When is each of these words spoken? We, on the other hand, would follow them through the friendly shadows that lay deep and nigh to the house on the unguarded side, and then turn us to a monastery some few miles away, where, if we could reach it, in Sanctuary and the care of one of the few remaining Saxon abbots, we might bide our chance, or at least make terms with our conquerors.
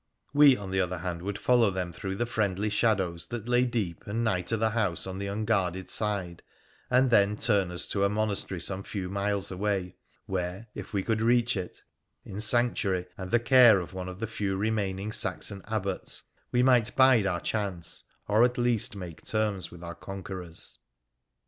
We, 0.33 0.57
on 0.57 0.71
the 0.71 0.79
other 0.81 0.97
hand, 0.97 1.21
would 1.21 1.37
follow 1.37 1.69
them 1.69 1.93
through 1.93 2.15
the 2.15 2.25
friendly 2.25 2.71
shadows 2.71 3.27
that 3.27 3.47
lay 3.47 3.65
deep 3.65 4.07
and 4.07 4.23
nigh 4.23 4.41
to 4.41 4.57
the 4.57 4.71
house 4.71 5.05
on 5.05 5.19
the 5.19 5.27
unguarded 5.27 5.91
side, 5.91 6.41
and 6.89 7.11
then 7.11 7.35
turn 7.35 7.69
us 7.69 7.85
to 7.89 8.03
a 8.03 8.09
monastery 8.09 8.59
some 8.59 8.81
few 8.81 9.09
miles 9.09 9.51
away, 9.51 9.95
where, 10.25 10.65
if 10.73 10.91
we 10.91 11.03
could 11.03 11.21
reach 11.21 11.55
it, 11.55 11.83
in 12.25 12.41
Sanctuary 12.41 13.05
and 13.15 13.29
the 13.29 13.39
care 13.39 13.79
of 13.79 13.93
one 13.93 14.09
of 14.09 14.19
the 14.19 14.25
few 14.25 14.57
remaining 14.57 15.11
Saxon 15.11 15.61
abbots, 15.67 16.23
we 16.51 16.63
might 16.63 16.95
bide 16.95 17.27
our 17.27 17.39
chance, 17.39 18.03
or 18.27 18.43
at 18.43 18.57
least 18.57 18.95
make 18.95 19.23
terms 19.23 19.69
with 19.69 19.83
our 19.83 19.93
conquerors. 19.93 20.79